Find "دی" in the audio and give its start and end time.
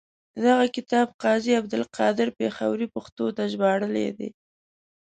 4.17-4.29